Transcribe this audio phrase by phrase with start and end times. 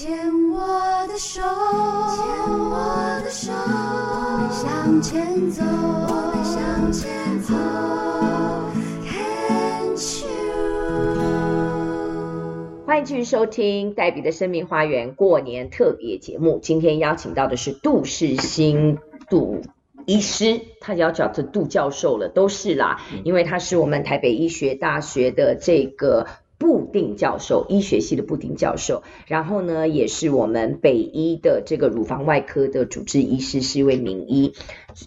[0.00, 0.16] 牵
[0.50, 0.58] 我
[1.08, 2.24] 的手，牵
[2.58, 7.52] 我的手，我们向前走，我们向前走。
[9.04, 10.46] Can't you？
[12.86, 16.58] 欢迎继续收听黛比的生命花园过年特别节目。
[16.62, 18.96] 今天邀请到的是杜世新
[19.28, 19.60] 杜
[20.06, 26.26] 医师，他要叫做杜教授了，都是啦，因为他是我们台北医学大学的这个。
[26.60, 34.52] 布定教授，医学系的布定教授，然后呢，也是我们北医的这个乳房外科的主治医师，是一位名医。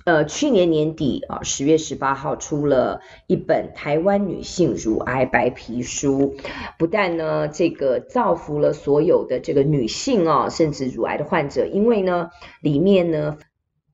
[0.03, 6.33] 呃，去年年底啊，十月十八号出了一本《台湾女性乳癌白皮书》，
[6.79, 13.37] 不但呢，这个造福了所有的这个女性啊，甚至乳癌的患者，因为呢，里面呢。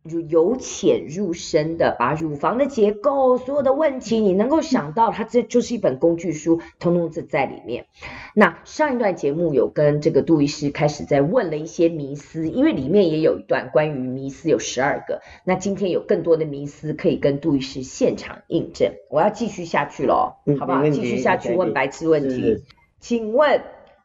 [0.09, 7.85] 由浅入深的把乳房的结构，所有的问题你能够想到，它这就是一本工具书，通通在在里面。
[8.33, 15.21] 那上一段节目有跟这个杜医师开始在问了一些迷思，因为里面也有一段关于迷思有十二个。
[15.43, 18.93] 那今天有更多的迷思可以跟杜医师现场印证。
[19.09, 20.89] 我要继续下去喽，好不好？
[20.89, 22.63] 继续下去问白痴问题。
[22.99, 23.61] 请问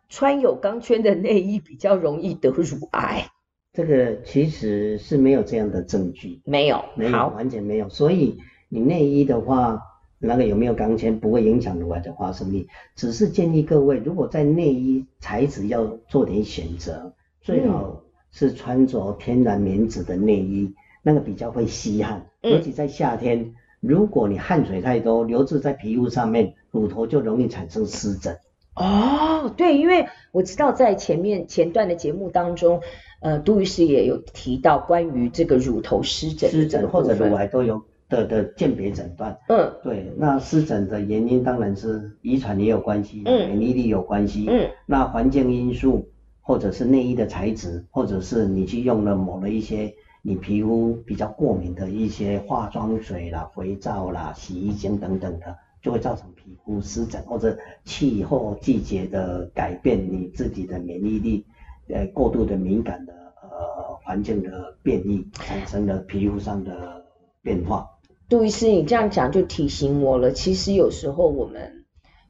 [0.09, 3.27] 穿有钢圈的内衣比较容易得乳癌？
[3.75, 7.89] 这个其实是没有这样的证据，没有，没有，完全没有。
[7.89, 9.83] 所以你内衣的话，
[10.21, 28.39] 那个有没有钢圈不会影响乳癌的发生率，只是建议各位，如果在内衣材质要做点选择，最好是穿着天然棉质的内衣，嗯、那个比较会吸汗，尤其在夏天，如果你汗水太多，留置在皮肤上面，乳头就容易产生湿疹。
[28.77, 32.81] 哦，对，因为我知道在前面前段的节目当中，
[33.21, 39.39] 呃，杜医师也有提到关于这个乳头湿疹、湿疹或者乳癌都有的的鉴别诊断。
[39.49, 46.09] 嗯，对，那湿疹的原因当然是遗传也有关系，嗯，免疫力有关系，嗯，那环境因素
[46.41, 55.57] 或者是内衣的材质，或者是你去用了抹了一些你皮肤比较过敏的一些化妆水啦、肥皂啦、洗衣精等等的。
[55.85, 61.45] 就会造成皮肤湿疹，或者气候季节的改变，你自己的免疫力
[61.91, 63.13] 呃过度的敏感的
[63.43, 67.05] 呃环境的变异，产生了皮肤上的
[67.43, 67.87] 变化。
[68.31, 71.85] 杜医师，你这样讲就提醒我了，其实有时候我们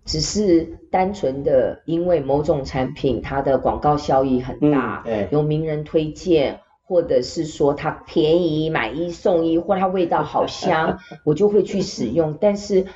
[0.05, 12.87] 只是单纯的因为某种产品它的广告效益很大，嗯、有名人推荐，或者是说它便宜买一送一，或它味道好香， 我就会去使用，但是。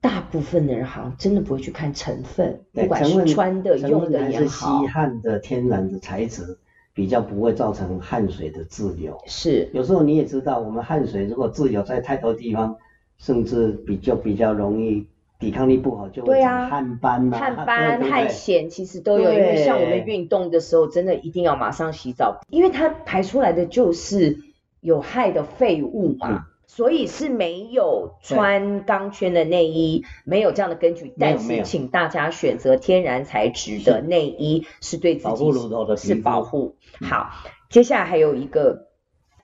[0.00, 4.44] 大部分的人好像真的不会去看成分，不管是穿的、用的也好。
[4.44, 6.58] 是吸汗的天然的材质，
[6.94, 9.18] 比较不会造成汗水的滞留。
[9.26, 12.76] 是，有时候你也知道，我们汗水如果滞留在太多地方，
[13.18, 15.06] 甚至比较比较容易
[15.40, 17.40] 抵抗力不好，就会长汗斑呐、啊。
[17.40, 24.38] 汗斑、汗癬其实都有，因为像我们运动的时候，真的一定要马上洗澡，因为它排出来的就是
[24.80, 26.28] 有害的废物嘛。
[26.30, 31.14] 嗯所以是没有穿钢圈的内衣，没有这样的根据。
[31.18, 35.52] 但是请大家选择天然材质的内衣，是对自己
[35.96, 36.76] 是保护。
[37.00, 37.30] 好，
[37.70, 38.88] 接下来还有一个，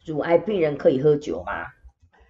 [0.05, 1.53] 乳癌病人可以喝酒吗？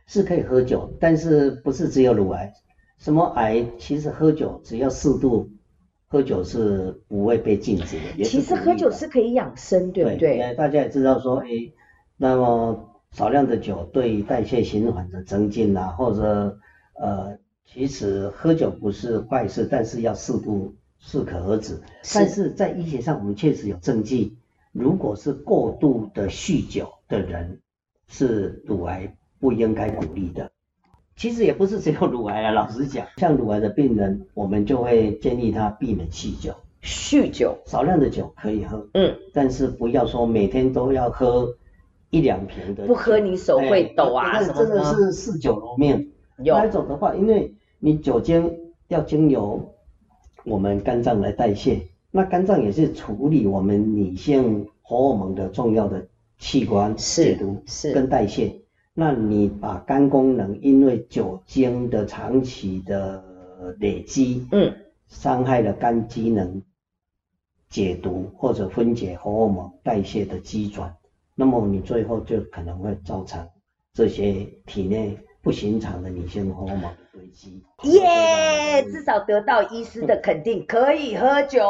[0.07, 2.53] 是可以喝酒，但是不是只有乳癌，
[2.99, 5.49] 什么癌其实喝酒只要适度，
[6.07, 8.23] 喝酒是不会被禁止的。
[8.23, 10.37] 其实喝酒是可以养生，对不对？
[10.37, 11.49] 对，大家也知道说，哎，
[12.19, 12.92] 那么。
[13.13, 16.59] 少量的酒对代谢循环的增进啊，或者
[16.95, 21.75] 呃，其实喝酒不是坏事，但是要适度，适可而止。
[22.03, 22.19] 是。
[22.19, 24.35] 但是在医学上，我们确实有证据，
[24.73, 27.61] 如果是过度的酗酒的人，
[28.09, 30.51] 是乳癌不应该鼓励的。
[31.15, 36.55] 其实也不是只有乳癌啊， 老实讲，像乳癌的病人，我们就会建议他避免酗酒。
[36.83, 41.55] 酗酒，少量的酒可以喝，嗯，但是不要说每天都要喝。
[42.13, 46.13] 一两瓶的，不喝你手会抖啊，那真的是嗜酒如命。
[46.45, 48.55] 有那种的话，因为你酒精
[48.89, 49.75] 要经由
[50.45, 56.07] 我们肝脏来代谢，那肝脏也是处理我们女性荷尔蒙的重要的
[56.39, 58.61] 器官，解毒是跟代谢。
[58.93, 63.25] 那你把肝功能因为酒精的长期的
[63.81, 64.71] 累积，嗯，
[65.09, 66.63] 伤害了肝机能
[67.71, 70.95] 解毒或者分解荷尔蒙代谢的机转。
[71.35, 73.49] 那么你最后就可能会造成
[73.93, 77.63] 这些体内不寻常的女性荷尔蒙的堆积。
[77.83, 81.61] 耶，至少得到医师的肯定，可以喝酒。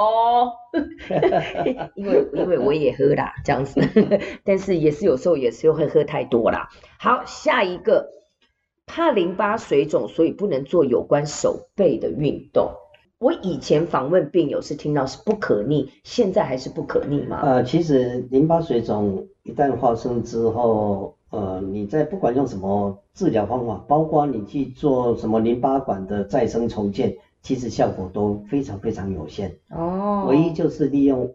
[1.94, 3.80] 因为因为我也喝啦，这样子，
[4.44, 6.68] 但是也是有时候也是会喝太多啦。
[6.98, 8.08] 好，下一个，
[8.86, 12.72] 怕淋巴水肿，所以不能做有关手背的运动。
[13.18, 17.40] 我以前访问病友是听到是不可逆，现在还是不可逆吗？
[17.42, 29.56] 呃，其实淋巴水肿一旦发生之后，呃，你在不管用什么治疗方法，包括你去做什么淋巴管的再生重建，其实效果都非常非常有限。
[29.70, 30.26] 哦。
[30.28, 31.34] 唯一就是利用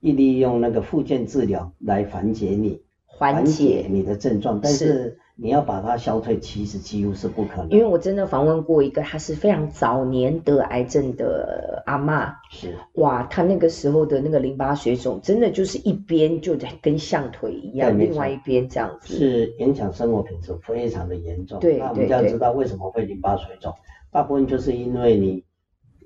[0.00, 5.18] 一利用那个复健治疗来缓解你缓解你的症状，但是。
[5.42, 7.70] 你要把它消退，其实几乎是不可能。
[7.70, 12.32] 因为我真的访问过一个，他是非常早年得癌症的阿嬷。
[12.48, 12.76] 是。
[12.92, 19.16] 哇，他那个时候的那个淋巴水肿，真的就是一边就在跟象腿一样，另外一边这样子。
[19.16, 21.58] 是影响生活品质非常的严重。
[21.58, 21.78] 对。
[21.78, 23.74] 那我们就要知道为什么会淋巴水肿，
[24.12, 25.42] 大部分就是因为你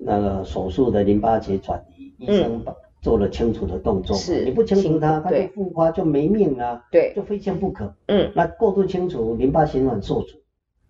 [0.00, 2.74] 那个手术的淋巴结转移，医生把。
[3.06, 7.94] 做了清除的动作，是你不清除它，它就复发就没命啊，对，就非清不可。
[8.06, 10.38] 嗯，那过度清除，淋巴循环受阻，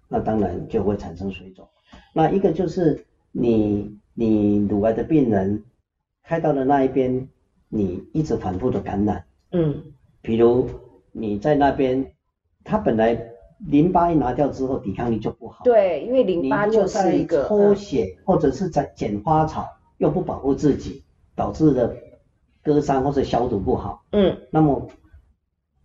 [0.08, 1.68] 那当然就会产生水肿。
[2.14, 5.62] 那一个就是你你乳癌的病人
[6.22, 7.28] 开刀的那一边，
[7.68, 9.22] 你一直反复的感染，
[9.52, 9.82] 嗯，
[10.22, 10.66] 比如
[11.12, 12.02] 你在那边，
[12.64, 13.22] 它本来
[13.68, 19.66] 淋巴一拿掉之后，抵抗力就不好，对，因为淋巴就是一个抽血或者是在剪花草，
[19.98, 21.02] 又不保护自己，
[21.34, 21.94] 导致的。
[22.66, 24.88] 割伤或者消毒不好，嗯，那么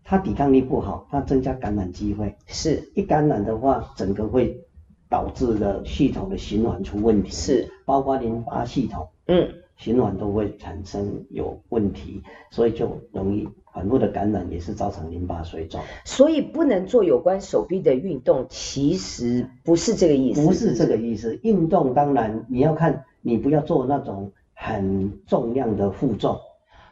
[0.04, 4.66] 它抵抗力不好，它增加感染机会，是一感染的话，整个会
[5.08, 15.80] 导致的系统的循环出问题，是包括淋巴系统，嗯，循环都会产生有问题，所以就容易反复的感染，也是造成淋巴水肿。
[16.04, 21.40] 所以不能做有关手臂的运动，其实不是这个意思，不是这个意思。
[21.44, 26.40] 运动当然你要看，你不要做那种很重量的负重。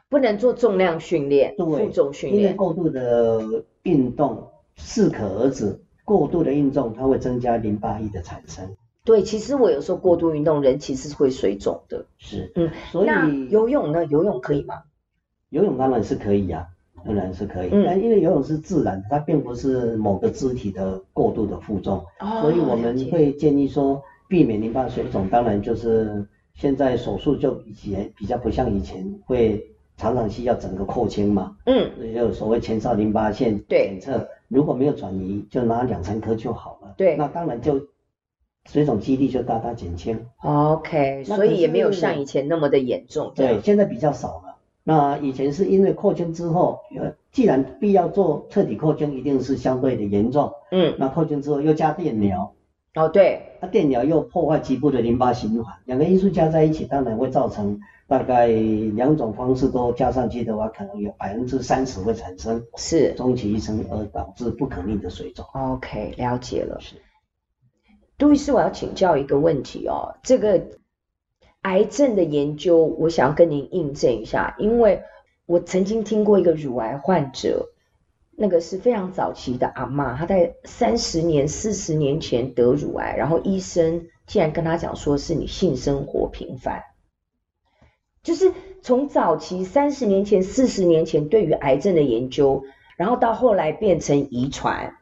[0.09, 5.79] 不能做重量训练，负重训练，因为过度的运动适可而止。
[6.03, 8.75] 过度的运动它会增加淋巴液的产生。
[9.05, 12.07] 对，其实我有时候过度运动，人其实是会水肿的。
[12.17, 14.03] 是，嗯，所以游泳呢？
[14.07, 14.81] 游泳可以吗？
[15.49, 17.69] 游泳当然是可以呀、啊，当然是可以。
[17.71, 22.03] 嗯，因为游泳是自然，它并不是某个肢体的过度的负重。
[22.19, 22.41] 哦。
[22.41, 29.75] 所以我们会建议说，避免淋巴水肿，当然就是现在手术就以前比较不像以前会。
[29.99, 36.93] 常常需要整个扩清嘛，嗯，也就所谓前哨淋巴腺检测，如果没有转移，就拿两三颗就好了。
[36.95, 37.81] 对，那当然就
[38.65, 40.25] 水肿几率就大大减轻。
[40.41, 43.33] OK，所以也没有像以前那么的严重。
[43.35, 44.55] 对，现在比较少了。
[44.85, 46.79] 那以前是因为扩清之后，
[47.33, 50.53] 既然必要做彻底扩清，一定是相对的严重。
[50.71, 52.53] 嗯，那扩清之后又加电疗。
[52.95, 57.79] 哦，对，那电疗又破坏局部的淋巴循环，两个因素加在一起，当然会造成。
[58.09, 65.45] 大概两种方式都加上去的话，可能有百分之三十会产生是终其一生而导致不可逆的水肿。
[65.53, 66.79] OK，了解了。
[66.81, 66.95] 是，
[68.17, 70.59] 杜医师，我要请教一个问题哦，这个
[71.61, 75.03] 癌症的研究，我想要跟您印证一下，因为
[75.45, 77.67] 我曾经听过一个乳癌患者，
[78.41, 86.83] 那个是非常早期的阿嬷，她在三十年、四十年前得乳癌，然后医生竟然跟她讲说，是你性生活频繁。
[88.23, 92.63] 就是从早期三十年前、四十年前对于癌症的研究，
[92.95, 94.95] 然后到后来变成遗传，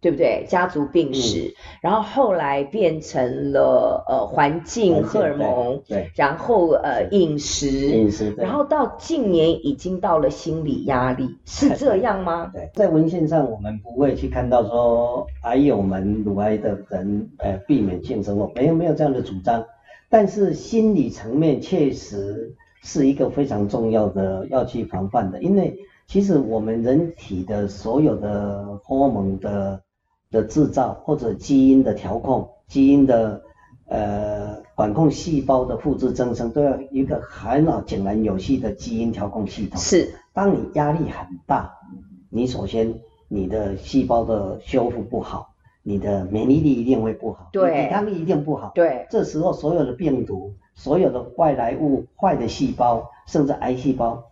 [0.00, 0.46] 对不对？
[0.48, 12.50] 家族病史，嗯、然后后来变成了呃环境荷尔蒙，对，对然后呃饮食，饮食，然后到近年已经到了心理压力，是这样吗？
[12.54, 19.64] 对，在文献上我们不会去看到说癌友们乳癌的人呃避免性生活，没有没有这样的主张。
[20.08, 29.82] 但是心理层面确实是一个非常重要的要去防范的，因为其实我们人体的所有的荷尔蒙的
[30.30, 33.42] 的制造或者基因的调控、基因的
[33.86, 39.78] 呃管控细胞的复制增生，都要一个很好井然有序的基因调控系统。
[39.78, 41.72] 是，当你压力很大，
[42.30, 42.94] 你首先
[43.28, 45.48] 你的细胞的修复不好。
[45.84, 54.22] 你的免疫力一定会不好，对，抵抗力一定不好，对，这时候所有的病毒、所有的外来物、坏的细胞，甚至癌细胞，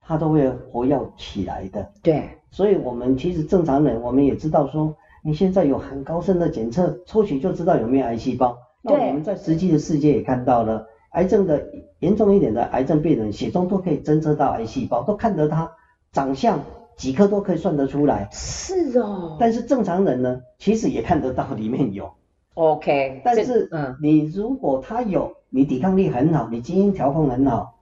[0.00, 1.92] 它都会活跃起来的。
[2.02, 8.58] 对，所以我们其实正常人，我们也知道说，你现在有很高深的检测，抽血就知道有没有癌细胞。
[8.82, 11.64] 那我们在实际的世界也看到了，癌症的
[12.00, 15.72] 严重一点的癌症病人，血中都可以侦测到癌细胞，都看得他
[16.12, 16.60] 长相。
[16.94, 19.38] 几颗都可以算得出来，是哦。
[19.40, 22.12] 但是正常人呢，其实也看得到里面有。
[22.52, 23.22] OK。
[23.24, 27.80] 但是，嗯，你如果他有，你抵抗力很好，你基因调控很好，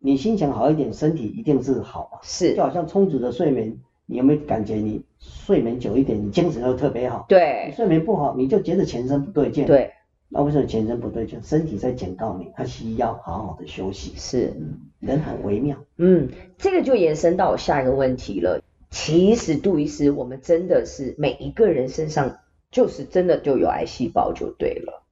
[0.00, 2.20] 你心情好一点，身体一定是好嘛。
[2.22, 2.54] 是。
[2.54, 3.76] 就好像充足的睡眠，
[4.06, 7.24] 你有没有感觉你睡眠久一点，你精神又特别好？
[7.28, 7.66] 对。
[7.68, 9.66] 你睡眠不好，你就觉得全身不对劲。
[9.66, 9.92] 对。
[10.28, 11.40] 那为什么全身不对劲？
[11.42, 14.12] 身体在警告你，它需要好好的休息。
[14.16, 14.52] 是，
[14.98, 15.76] 人很微妙。
[15.96, 18.62] 嗯，这个就延伸到我下一个问题了。
[18.90, 22.38] 其实杜医师，我们真的是每一个人身上
[22.70, 25.02] 就是真的就有癌细胞就对了。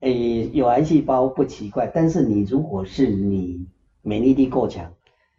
[0.00, 3.66] 诶，有癌细胞不奇怪，但是你如果是你
[4.02, 4.92] 免疫力够强。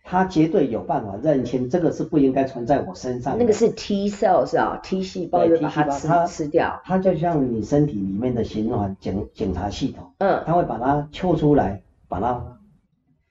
[0.05, 3.39] 他绝对有办法认清这个是不应该存在我身上的。
[3.39, 6.81] 那个是 T cells 啊，T 细胞就把它吃它吃掉。
[6.83, 12.60] 它就像你身体里面的循环检检查系统，嗯，它会把它抽出来，把它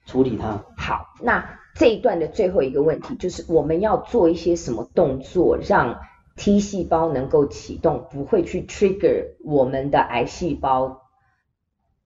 [0.07, 0.64] 处理它。
[0.76, 1.45] 好，那
[1.76, 6.00] 这一段的最后一个问题就是我们要做一些什么动作，让
[6.37, 11.00] T 细胞能够启动，不会去 trigger 我们的癌细胞。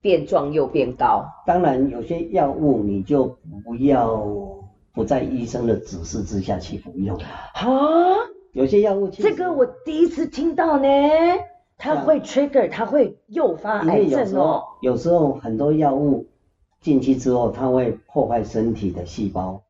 [0.02, 4.24] 变壮又变高，当然有些药物你就不要
[4.96, 7.14] 不在医生的指示之下去服用。
[7.18, 8.16] 啊，
[8.52, 10.88] 有些药物这个我第一次听到呢，
[11.76, 14.64] 它会 trigger，它会诱发癌症哦。
[14.80, 16.26] 有时候很多药物
[16.80, 19.62] 进去之后，它会破坏身体的细胞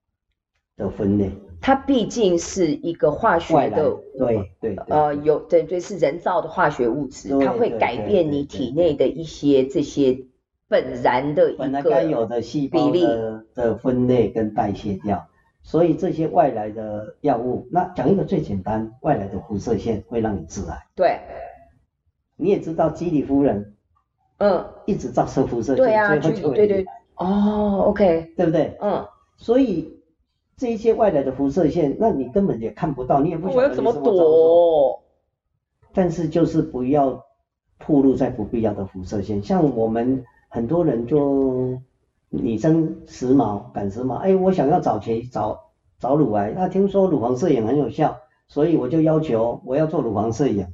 [0.77, 1.33] 的分裂。
[1.61, 10.21] 它毕竟是一个化学的，对对，呃，有对对是人造的化学物质，它会改变你体内的一些这些
[10.69, 15.27] 本然的一个本来该有的细胞的的分类跟代谢掉，
[15.63, 20.87] 所以这些外来的药物，那讲一个最简单，外来的辐射线会让你致癌。
[20.95, 21.21] 对，
[22.37, 23.75] 你也知道基里夫人，
[24.39, 28.77] 嗯，一直照射辐射线，对啊，对对，哦，OK，对不对？
[28.81, 29.07] 嗯，
[29.37, 29.95] 所以。
[30.59, 35.03] 这一些外来的辐射线，那你根本也看不到，你也不晓得怎么躲。
[35.93, 37.27] 但是就是不要
[37.77, 41.79] 暴露在不必要的辐射线，像我们很多人就
[42.29, 50.67] 女生时髦赶时髦，哎，我想要早期早早乳癌，那听说乳房摄影很有效，所以我就要求我要做乳房摄影。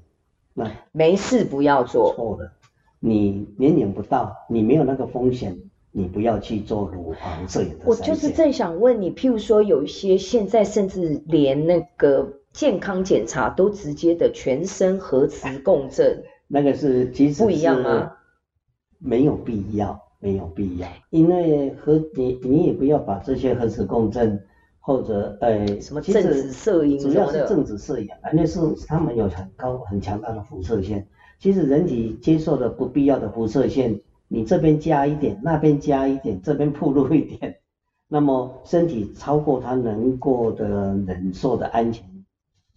[0.55, 2.13] 那没事，不要做。
[2.15, 2.53] 错了，
[3.01, 5.59] 你年龄不到，你没有那个风险。
[5.95, 7.85] 你不要去做乳房摄影的。
[7.85, 18.11] 我就是正想问你，譬如说有一些现在甚至连那个健康检查都直接的全身核磁共振，那个是其实不一样吗？
[19.03, 24.41] 没有必要，没有必要，因为核你你也不要把这些核磁共振
[24.81, 31.07] 或者呃什么正子摄影，主要是正子摄影，那是他们有很高很强大的辐射线，
[31.39, 34.01] 其实人体接受的不必要的辐射线。
[34.29, 37.59] 你这边加一点，那边加一点，这边暴露一点，
[38.09, 42.03] 那么身体超过它能够的忍受的安全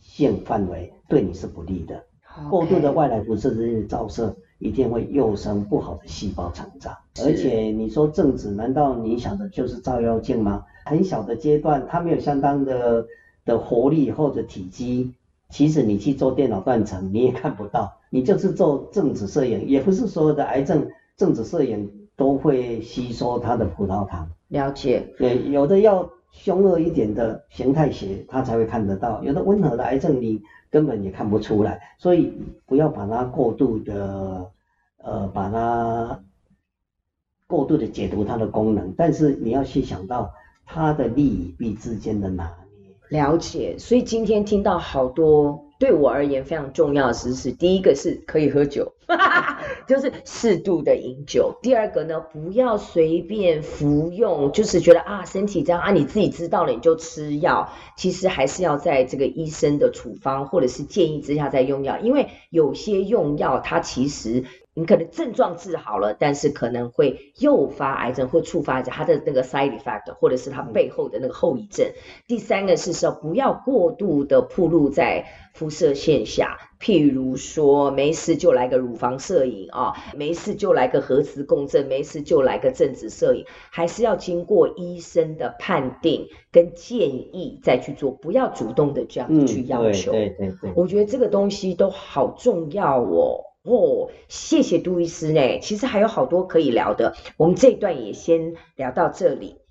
[0.01, 2.03] 性范围，对你是不利的。
[2.49, 6.95] 过度的外来辐射这些照射，一定会诱生不好的细胞成长。
[7.23, 10.65] 而且你说正子，难道你想的就是照妖镜吗？
[10.85, 13.05] 很小的阶段，它没有相当的
[13.45, 15.13] 的活力或者体积，
[15.49, 17.97] 其实你去做电脑断层，你也看不到。
[18.09, 20.87] 你就是做正子摄影，也不是所有的癌症。
[21.17, 25.13] 正子摄影都会吸收它的葡萄糖，了解。
[25.17, 31.81] 对，有的要凶恶一点的形态学，他才会看得到；有的温和的癌症，你根本也看不出来。
[31.97, 32.33] 所以
[32.65, 34.51] 不要把它过度的，
[34.97, 36.21] 呃，把它
[37.47, 38.93] 过度的解读它的功能。
[38.95, 40.33] 但是你要去想到
[40.65, 42.95] 它的利与弊之间的拿捏。
[43.09, 43.77] 了解。
[43.79, 45.63] 所以今天听到好多。
[45.77, 48.93] 对我而言非常重要的知识，第一个是可以喝酒，
[49.87, 51.57] 就是适度的饮酒。
[51.61, 64.45] 第二个呢，不要随便服用，就是觉得啊身体这样啊，你自己知道了你就吃药，其实还是要在这个医生的处方或者是建议之下再用药，因为有些用药它其实。
[64.77, 71.87] 你可能症状治好了，但是可能会诱发癌症或触发它的那个 side effect，或者是它背后的那个后遗症。
[72.27, 90.11] 第三个是说，不要过度的暴露在辐射线下，譬如说没事就来个乳房摄影啊，没事就来个核磁共振，没事就来个正子摄影，还是要经过医生的判定跟建议再去做，不要主动的这样去要求。
[90.11, 93.39] 嗯、对对对，对，我觉得这个东西都好重要哦。
[93.65, 95.59] 哦，谢谢杜医师呢。
[95.59, 99.64] 其实还有好多可以聊的，我们这一段也先聊到这里。